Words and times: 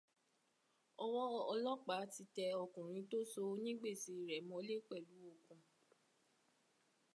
Ọwọ́ 1.03 1.25
ọlọ́pàá 1.51 2.03
ti 2.13 2.23
tẹ 2.35 2.45
ọkùnrin 2.63 3.05
tó 3.11 3.17
so 3.31 3.39
onígbèsè 3.53 4.13
rẹ̀ 4.29 4.45
mọ́lẹ̀ 4.49 4.83
pẹ̀lú 4.87 5.15
okùn 5.33 5.61